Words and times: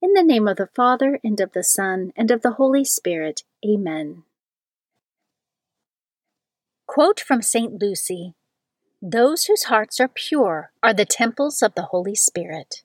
In 0.00 0.12
the 0.12 0.22
name 0.22 0.46
of 0.46 0.56
the 0.56 0.68
Father, 0.76 1.18
and 1.24 1.40
of 1.40 1.52
the 1.52 1.64
Son, 1.64 2.12
and 2.16 2.30
of 2.30 2.42
the 2.42 2.52
Holy 2.52 2.84
Spirit. 2.84 3.42
Amen. 3.66 4.22
Quote 6.86 7.18
from 7.18 7.42
St. 7.42 7.82
Lucy 7.82 8.34
Those 9.02 9.44
whose 9.46 9.64
hearts 9.64 9.98
are 9.98 10.08
pure 10.08 10.70
are 10.84 10.94
the 10.94 11.04
temples 11.04 11.62
of 11.62 11.74
the 11.74 11.88
Holy 11.90 12.14
Spirit. 12.14 12.84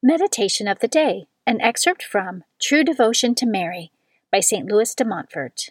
Meditation 0.00 0.68
of 0.68 0.78
the 0.78 0.88
Day, 0.88 1.26
an 1.46 1.60
excerpt 1.60 2.04
from 2.04 2.44
True 2.60 2.84
Devotion 2.84 3.34
to 3.36 3.46
Mary 3.46 3.90
by 4.30 4.38
St. 4.38 4.66
Louis 4.66 4.94
de 4.94 5.04
Montfort. 5.04 5.70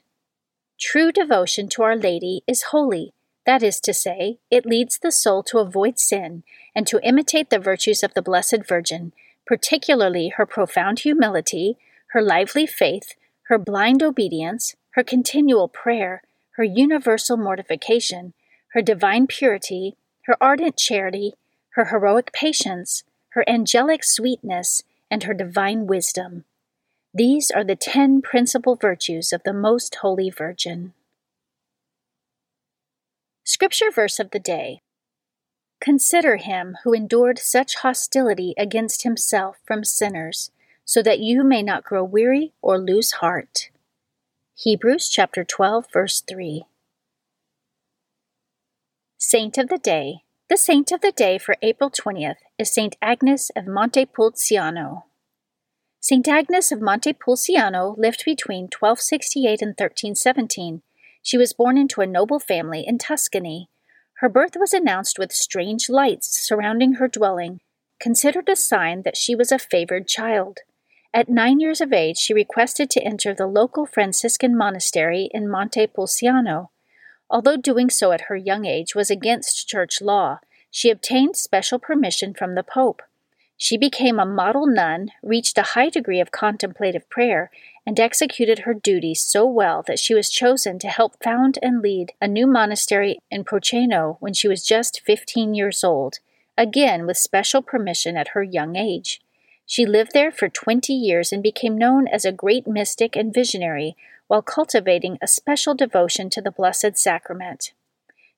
True 0.78 1.12
devotion 1.12 1.70
to 1.70 1.84
Our 1.84 1.96
Lady 1.96 2.44
is 2.48 2.64
holy. 2.64 3.14
That 3.46 3.64
is 3.64 3.80
to 3.82 3.94
say, 3.94 4.40
it 4.52 4.66
leads 4.66 5.00
the 5.00 5.12
soul 5.12 5.42
to 5.44 5.60
avoid 5.60 6.00
sin 6.00 6.44
and 6.76 6.86
to 6.88 7.00
imitate 7.02 7.50
the 7.50 7.60
virtues 7.60 8.04
of 8.04 8.14
the 8.14 8.22
Blessed 8.22 8.68
Virgin, 8.68 9.14
particularly 9.46 10.30
her 10.38 10.46
profound 10.46 11.00
humility, 11.00 11.78
her 12.12 12.22
lively 12.22 12.66
faith, 12.66 13.16
her 13.48 13.58
blind 13.58 14.02
obedience, 14.02 14.76
her 14.92 15.04
continual 15.04 15.68
prayer, 15.68 16.22
her 16.58 16.64
universal 16.64 17.38
mortification, 17.38 18.34
her 18.74 18.82
divine 18.82 19.28
purity, 19.28 19.96
her 20.26 20.36
ardent 20.42 20.78
charity, 20.78 21.34
her 21.76 21.86
heroic 21.86 22.32
patience, 22.34 23.04
her 23.30 23.44
angelic 23.48 24.04
sweetness, 24.04 24.84
and 25.10 25.24
her 25.24 25.34
divine 25.34 25.88
wisdom. 25.88 26.46
These 27.14 27.52
are 27.52 27.64
the 27.64 27.76
ten 27.76 28.22
principal 28.22 28.76
virtues 28.76 29.34
of 29.34 29.44
the 29.44 29.54
Most 29.54 29.96
Holy 29.96 30.30
Virgin. 30.30 30.94
Scripture 33.44 33.92
verse 33.92 34.20
of 34.20 34.32
the 34.32 34.40
day 34.40 34.82
Consider 35.82 36.36
him 36.36 36.78
who 36.84 36.94
endured 36.94 37.40
such 37.40 37.78
hostility 37.78 38.54
against 38.56 39.02
himself 39.02 39.58
from 39.66 39.84
sinners, 39.84 40.52
so 40.86 41.02
that 41.02 41.20
you 41.20 41.44
may 41.44 41.64
not 41.64 41.84
grow 41.84 42.04
weary 42.04 42.54
or 42.62 42.78
lose 42.78 43.14
heart. 43.14 43.72
Hebrews 44.56 45.10
chapter 45.10 45.44
12 45.44 45.88
verse 45.92 46.22
3. 46.22 46.66
Saint 49.18 49.58
of 49.58 49.70
the 49.70 49.80
Day. 49.80 50.22
The 50.50 50.58
saint 50.58 50.92
of 50.92 51.02
the 51.02 51.12
day 51.12 51.40
for 51.40 51.56
April 51.64 51.90
20th 51.90 52.36
is 52.60 52.72
Saint 52.72 52.96
Agnes 53.02 53.50
of 53.56 53.66
Montepulciano. 53.66 55.06
Saint 56.00 56.28
Agnes 56.28 56.72
of 56.72 56.80
Montepulciano 56.80 57.96
lived 57.98 58.22
between 58.24 58.66
1268 58.66 59.62
and 59.64 59.70
1317. 59.70 60.84
She 61.24 61.40
was 61.40 61.54
born 61.54 61.76
into 61.78 62.02
a 62.02 62.08
noble 62.08 62.40
family 62.40 62.84
in 62.86 63.00
Tuscany 63.00 63.71
her 64.22 64.30
birth 64.30 64.56
was 64.56 64.72
announced 64.72 65.18
with 65.18 65.32
strange 65.32 65.90
lights 65.90 66.40
surrounding 66.48 66.94
her 66.94 67.08
dwelling, 67.08 67.60
considered 68.00 68.48
a 68.48 68.56
sign 68.56 69.02
that 69.02 69.18
she 69.18 69.34
was 69.34 69.52
a 69.52 69.58
favored 69.58 70.08
child. 70.08 70.60
At 71.12 71.28
nine 71.28 71.60
years 71.60 71.82
of 71.82 71.92
age, 71.92 72.18
she 72.18 72.32
requested 72.32 72.92
to 72.92 73.04
enter 73.04 73.34
the 73.34 73.48
local 73.48 73.88
Franciscan 73.88 74.56
monastery 74.56 75.28
in 75.34 75.50
Monte 75.50 75.88
Pulciano. 75.88 76.70
Although 77.32 77.58
doing 77.58 77.90
so 77.90 78.12
at 78.12 78.28
her 78.30 78.36
young 78.36 78.66
age 78.66 78.94
was 78.94 79.10
against 79.10 79.68
church 79.68 80.02
law, 80.02 80.38
she 80.70 80.92
obtained 80.92 81.36
special 81.36 81.80
permission 81.80 82.36
from 82.36 82.54
the 82.54 82.64
Pope. 82.64 83.02
She 83.64 83.78
became 83.78 84.20
a 84.20 84.26
model 84.26 84.66
nun, 84.66 85.12
reached 85.22 85.56
a 85.56 85.74
high 85.78 85.90
degree 85.90 86.20
of 86.20 86.32
contemplative 86.32 87.08
prayer, 87.12 87.52
and 87.86 88.00
executed 88.00 88.60
her 88.60 88.74
duties 88.74 89.22
so 89.22 89.46
well 89.46 89.84
that 89.86 90.00
she 90.00 90.16
was 90.16 90.32
chosen 90.32 90.80
to 90.80 90.88
help 90.88 91.24
found 91.24 91.60
and 91.62 91.80
lead 91.80 92.14
a 92.20 92.28
new 92.28 92.48
monastery 92.48 93.20
in 93.30 93.44
Proceno 93.44 94.18
when 94.20 94.34
she 94.34 94.48
was 94.48 94.66
just 94.66 95.02
15 95.02 95.54
years 95.54 95.84
old, 95.84 96.18
again 96.58 97.06
with 97.06 97.18
special 97.18 97.62
permission 97.62 98.18
at 98.18 98.30
her 98.30 98.42
young 98.42 98.76
age. 98.76 99.22
She 99.68 99.86
lived 99.86 100.14
there 100.14 100.32
for 100.32 100.50
20 100.50 100.92
years 100.92 101.32
and 101.32 101.44
became 101.44 101.78
known 101.78 102.08
as 102.08 102.26
a 102.26 102.32
great 102.32 102.66
mystic 102.66 103.16
and 103.16 103.32
visionary 103.32 103.96
while 104.26 104.42
cultivating 104.42 105.20
a 105.22 105.28
special 105.28 105.76
devotion 105.76 106.32
to 106.32 106.42
the 106.42 106.50
Blessed 106.50 106.98
Sacrament. 106.98 107.74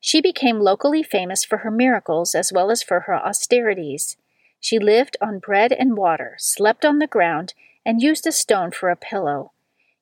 She 0.01 0.19
became 0.19 0.59
locally 0.59 1.01
famous 1.01 1.45
for 1.45 1.59
her 1.59 1.72
miracles 1.72 2.35
as 2.35 2.51
well 2.51 2.69
as 2.69 2.84
for 2.84 3.00
her 3.01 3.16
austerities. 3.16 4.17
She 4.63 4.79
lived 4.79 5.18
on 5.19 5.40
bread 5.40 5.74
and 5.74 5.97
water, 5.97 6.38
slept 6.40 6.85
on 6.85 7.00
the 7.00 7.06
ground, 7.06 7.53
and 7.85 8.01
used 8.01 8.25
a 8.25 8.31
stone 8.31 8.72
for 8.72 8.90
a 8.90 8.96
pillow. 8.96 9.51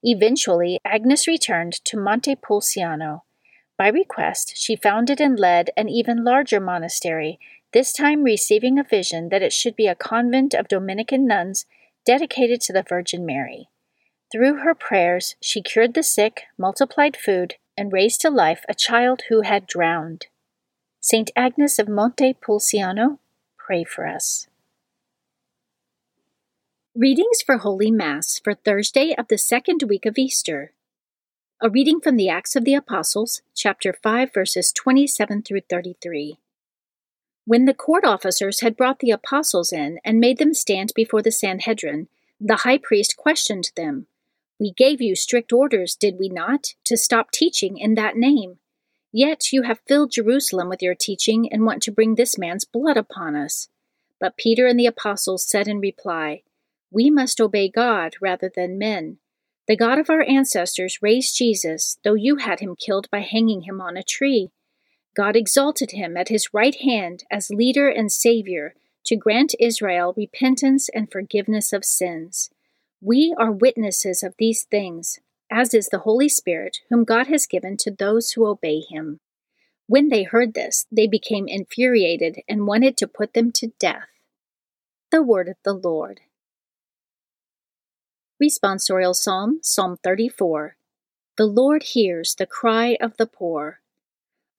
Eventually, 0.03 0.77
Agnes 0.85 1.27
returned 1.27 1.73
to 1.85 1.99
Monte 1.99 2.35
Pulciano. 2.35 3.23
By 3.75 3.87
request, 3.87 4.53
she 4.55 4.75
founded 4.75 5.19
and 5.19 5.39
led 5.39 5.71
an 5.75 5.89
even 5.89 6.23
larger 6.23 6.59
monastery, 6.59 7.39
this 7.73 7.91
time 7.91 8.21
receiving 8.21 8.77
a 8.77 8.83
vision 8.83 9.29
that 9.29 9.41
it 9.41 9.51
should 9.51 9.75
be 9.75 9.87
a 9.87 9.95
convent 9.95 10.53
of 10.53 10.67
Dominican 10.67 11.25
nuns 11.25 11.65
dedicated 12.05 12.61
to 12.61 12.73
the 12.73 12.85
Virgin 12.87 13.25
Mary. 13.25 13.67
Through 14.31 14.57
her 14.57 14.75
prayers, 14.75 15.35
she 15.41 15.63
cured 15.63 15.95
the 15.95 16.03
sick, 16.03 16.43
multiplied 16.55 17.17
food, 17.17 17.55
and 17.75 17.91
raised 17.91 18.21
to 18.21 18.29
life 18.29 18.63
a 18.69 18.75
child 18.75 19.23
who 19.29 19.41
had 19.41 19.65
drowned. 19.65 20.27
Saint 20.99 21.31
Agnes 21.35 21.79
of 21.79 21.89
Monte 21.89 22.35
Pulciano, 22.35 23.17
pray 23.57 23.83
for 23.83 24.05
us. 24.05 24.47
Readings 27.01 27.41
for 27.43 27.57
Holy 27.57 27.89
Mass 27.89 28.39
for 28.43 28.53
Thursday 28.53 29.15
of 29.17 29.27
the 29.27 29.39
second 29.39 29.81
week 29.89 30.05
of 30.05 30.19
Easter. 30.19 30.71
A 31.59 31.67
reading 31.67 31.99
from 31.99 32.15
the 32.15 32.29
Acts 32.29 32.55
of 32.55 32.63
the 32.63 32.75
Apostles, 32.75 33.41
chapter 33.55 33.91
5, 33.91 34.31
verses 34.31 34.71
27 34.71 35.41
through 35.41 35.61
33. 35.67 36.37
When 37.45 37.65
the 37.65 37.73
court 37.73 38.05
officers 38.05 38.59
had 38.59 38.77
brought 38.77 38.99
the 38.99 39.09
apostles 39.09 39.73
in 39.73 39.97
and 40.05 40.19
made 40.19 40.37
them 40.37 40.53
stand 40.53 40.91
before 40.95 41.23
the 41.23 41.31
Sanhedrin, 41.31 42.07
the 42.39 42.57
high 42.57 42.77
priest 42.77 43.17
questioned 43.17 43.71
them 43.75 44.05
We 44.59 44.71
gave 44.71 45.01
you 45.01 45.15
strict 45.15 45.51
orders, 45.51 45.95
did 45.95 46.19
we 46.19 46.29
not, 46.29 46.75
to 46.83 46.95
stop 46.97 47.31
teaching 47.31 47.79
in 47.79 47.95
that 47.95 48.15
name? 48.15 48.59
Yet 49.11 49.51
you 49.51 49.63
have 49.63 49.79
filled 49.87 50.11
Jerusalem 50.11 50.69
with 50.69 50.83
your 50.83 50.93
teaching 50.93 51.51
and 51.51 51.65
want 51.65 51.81
to 51.81 51.91
bring 51.91 52.13
this 52.13 52.37
man's 52.37 52.63
blood 52.63 52.95
upon 52.95 53.35
us. 53.35 53.69
But 54.19 54.37
Peter 54.37 54.67
and 54.67 54.79
the 54.79 54.85
apostles 54.85 55.43
said 55.43 55.67
in 55.67 55.79
reply, 55.79 56.43
We 56.91 57.09
must 57.09 57.39
obey 57.39 57.69
God 57.69 58.15
rather 58.21 58.51
than 58.53 58.77
men. 58.77 59.17
The 59.67 59.77
God 59.77 59.97
of 59.97 60.09
our 60.09 60.23
ancestors 60.23 60.99
raised 61.01 61.37
Jesus, 61.37 61.97
though 62.03 62.15
you 62.15 62.37
had 62.37 62.59
him 62.59 62.75
killed 62.75 63.09
by 63.09 63.21
hanging 63.21 63.61
him 63.61 63.79
on 63.79 63.95
a 63.95 64.03
tree. 64.03 64.51
God 65.15 65.35
exalted 65.35 65.91
him 65.91 66.17
at 66.17 66.29
his 66.29 66.53
right 66.53 66.75
hand 66.75 67.23
as 67.31 67.49
leader 67.49 67.87
and 67.87 68.11
Savior 68.11 68.75
to 69.05 69.15
grant 69.15 69.55
Israel 69.59 70.13
repentance 70.15 70.89
and 70.89 71.11
forgiveness 71.11 71.73
of 71.73 71.85
sins. 71.85 72.49
We 73.01 73.33
are 73.37 73.51
witnesses 73.51 74.23
of 74.23 74.35
these 74.37 74.63
things 74.63 75.19
as 75.51 75.73
is 75.73 75.89
the 75.89 75.99
Holy 75.99 76.29
Spirit, 76.29 76.77
whom 76.89 77.03
God 77.03 77.27
has 77.27 77.45
given 77.45 77.75
to 77.77 77.91
those 77.91 78.31
who 78.31 78.47
obey 78.47 78.79
him. 78.79 79.19
When 79.85 80.07
they 80.07 80.23
heard 80.23 80.53
this, 80.53 80.85
they 80.89 81.07
became 81.07 81.47
infuriated 81.47 82.41
and 82.47 82.65
wanted 82.65 82.95
to 82.97 83.07
put 83.07 83.33
them 83.33 83.51
to 83.53 83.73
death. 83.77 84.07
The 85.11 85.21
Word 85.21 85.49
of 85.49 85.57
the 85.63 85.73
Lord. 85.73 86.21
Responsorial 88.41 89.15
Psalm, 89.15 89.59
Psalm 89.61 89.97
34. 90.03 90.75
The 91.37 91.45
Lord 91.45 91.83
hears 91.83 92.33
the 92.33 92.47
cry 92.47 92.97
of 92.99 93.15
the 93.17 93.27
poor. 93.27 93.81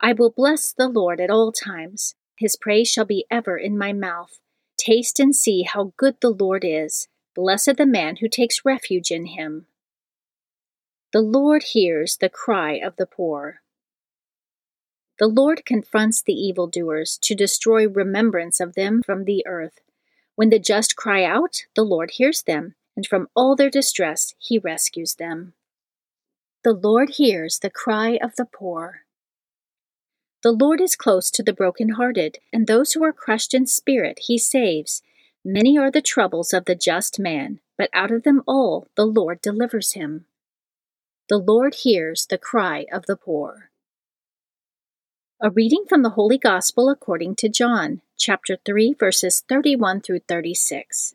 I 0.01 0.13
will 0.13 0.31
bless 0.31 0.73
the 0.73 0.87
Lord 0.87 1.19
at 1.19 1.31
all 1.31 1.51
times. 1.51 2.15
His 2.39 2.55
praise 2.55 2.89
shall 2.89 3.05
be 3.05 3.27
ever 3.29 3.57
in 3.57 3.77
my 3.77 3.93
mouth. 3.93 4.39
Taste 4.77 5.19
and 5.19 5.35
see 5.35 5.63
how 5.63 5.95
good 5.97 6.15
the 6.21 6.31
Lord 6.31 6.65
is. 6.65 7.09
Blessed 7.35 7.77
the 7.77 7.87
man 7.87 8.19
who 8.21 8.29
takes 8.29 8.65
refuge 8.65 9.11
in 9.11 9.27
him. 9.27 9.67
The 11.13 11.23
Lord 11.23 11.65
hears 11.65 12.17
the 12.17 12.29
cry 12.29 12.75
of 12.75 12.95
the 12.95 13.07
poor. 13.07 13.63
The 15.19 15.27
Lord 15.27 15.67
confronts 15.67 16.23
the 16.23 16.35
evildoers 16.35 17.19
to 17.23 17.35
destroy 17.35 17.89
remembrance 17.89 18.61
of 18.61 18.75
them 18.75 19.03
from 19.05 19.25
the 19.25 19.45
earth. 19.45 19.81
When 20.37 20.51
the 20.51 20.61
just 20.61 20.95
cry 20.95 21.25
out, 21.25 21.65
the 21.75 21.83
Lord 21.83 22.13
hears 22.13 22.45
them, 22.45 22.77
and 22.97 23.07
from 23.07 23.29
all 23.35 23.57
their 23.57 23.71
distress 23.71 24.35
he 24.39 24.59
rescues 24.59 25.15
them. 25.15 25.55
The 26.65 26.73
Lord 26.73 27.11
hears 27.11 27.59
the 27.59 27.71
cry 27.71 28.19
of 28.23 28.37
the 28.37 28.47
poor. 28.47 29.01
The 30.43 30.53
Lord 30.53 30.81
is 30.81 30.97
close 30.97 31.31
to 31.33 31.43
the 31.43 31.53
broken-hearted, 31.53 32.39
and 32.53 32.67
those 32.67 32.93
who 32.93 33.05
are 33.05 33.13
crushed 33.13 33.55
in 33.55 33.67
spirit 33.67 34.21
he 34.27 34.39
saves. 34.39 35.03
Many 35.45 35.79
are 35.79 35.91
the 35.91 36.03
troubles 36.03 36.53
of 36.53 36.65
the 36.65 36.75
just 36.75 37.19
man, 37.19 37.61
but 37.77 37.91
out 37.93 38.11
of 38.11 38.23
them 38.23 38.43
all 38.47 38.89
the 38.97 39.07
Lord 39.07 39.41
delivers 39.41 39.93
him. 39.93 40.27
The 41.29 41.39
Lord 41.39 41.77
hears 41.77 42.27
the 42.27 42.39
cry 42.39 42.87
of 42.93 43.07
the 43.07 43.17
poor. 43.17 43.71
A 45.41 45.51
reading 45.51 45.85
from 45.89 46.03
the 46.03 46.11
Holy 46.11 46.39
Gospel 46.39 46.89
according 46.89 47.37
to 47.37 47.49
John, 47.49 48.03
chapter 48.17 48.57
3, 48.65 48.95
verses 48.95 49.43
31 49.49 50.01
through 50.01 50.21
36. 50.29 51.15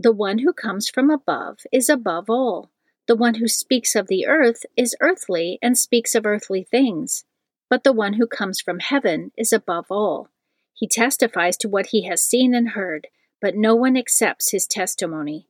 The 0.00 0.12
one 0.12 0.38
who 0.38 0.52
comes 0.52 0.88
from 0.88 1.10
above 1.10 1.58
is 1.72 1.88
above 1.88 2.30
all. 2.30 2.70
The 3.08 3.16
one 3.16 3.34
who 3.34 3.48
speaks 3.48 3.96
of 3.96 4.06
the 4.06 4.28
earth 4.28 4.64
is 4.76 4.94
earthly 5.00 5.58
and 5.60 5.76
speaks 5.76 6.14
of 6.14 6.24
earthly 6.24 6.62
things. 6.62 7.24
But 7.68 7.82
the 7.82 7.92
one 7.92 8.12
who 8.12 8.28
comes 8.28 8.60
from 8.60 8.78
heaven 8.78 9.32
is 9.36 9.52
above 9.52 9.86
all. 9.90 10.28
He 10.72 10.86
testifies 10.86 11.56
to 11.56 11.68
what 11.68 11.86
he 11.86 12.04
has 12.04 12.22
seen 12.22 12.54
and 12.54 12.70
heard, 12.70 13.08
but 13.40 13.56
no 13.56 13.74
one 13.74 13.96
accepts 13.96 14.52
his 14.52 14.68
testimony. 14.68 15.48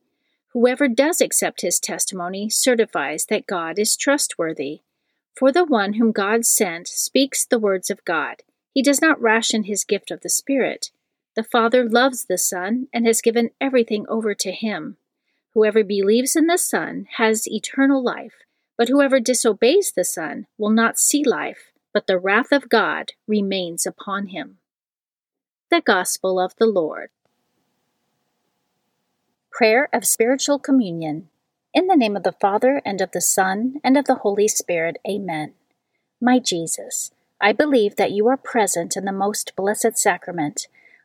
Whoever 0.53 0.87
does 0.87 1.21
accept 1.21 1.61
his 1.61 1.79
testimony 1.79 2.49
certifies 2.49 3.27
that 3.27 3.45
God 3.45 3.77
is 3.77 3.95
trustworthy. 3.95 4.81
For 5.37 5.51
the 5.51 5.63
one 5.63 5.93
whom 5.93 6.11
God 6.11 6.43
sent 6.43 6.87
speaks 6.87 7.45
the 7.45 7.59
words 7.59 7.91
of 7.91 8.03
God. 8.03 8.41
He 8.73 8.81
does 8.81 8.99
not 8.99 9.21
ration 9.21 9.65
his 9.65 9.83
gift 9.83 10.09
of 10.09 10.21
the 10.21 10.29
Spirit. 10.29 10.89
The 11.39 11.43
Father 11.43 11.87
loves 11.87 12.25
the 12.25 12.37
Son 12.37 12.89
and 12.91 13.07
has 13.07 13.21
given 13.21 13.51
everything 13.61 14.05
over 14.09 14.35
to 14.35 14.51
him. 14.51 14.97
Whoever 15.53 15.85
believes 15.85 16.35
in 16.35 16.47
the 16.47 16.57
Son 16.57 17.07
has 17.15 17.47
eternal 17.47 18.03
life, 18.03 18.43
but 18.77 18.89
whoever 18.89 19.21
disobeys 19.21 19.93
the 19.95 20.03
Son 20.03 20.47
will 20.57 20.69
not 20.69 20.99
see 20.99 21.23
life, 21.23 21.71
but 21.93 22.07
the 22.07 22.19
wrath 22.19 22.51
of 22.51 22.67
God 22.67 23.13
remains 23.25 23.85
upon 23.85 24.27
him. 24.27 24.57
The 25.71 25.79
Gospel 25.79 26.41
of 26.41 26.57
the 26.57 26.65
Lord. 26.65 27.09
Prayer 29.49 29.87
of 29.93 30.03
Spiritual 30.03 30.59
Communion. 30.59 31.29
In 31.73 31.87
the 31.87 31.95
name 31.95 32.17
of 32.17 32.23
the 32.23 32.33
Father, 32.33 32.81
and 32.83 32.99
of 32.99 33.11
the 33.13 33.21
Son, 33.21 33.75
and 33.81 33.95
of 33.95 34.03
the 34.03 34.15
Holy 34.15 34.49
Spirit, 34.49 34.97
Amen. 35.07 35.53
My 36.19 36.39
Jesus, 36.39 37.11
I 37.39 37.53
believe 37.53 37.95
that 37.95 38.11
you 38.11 38.27
are 38.27 38.35
present 38.35 38.97
in 38.97 39.05
the 39.05 39.13
most 39.13 39.53
blessed 39.55 39.97
sacrament. 39.97 40.67